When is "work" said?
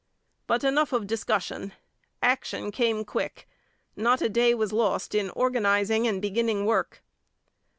6.65-7.03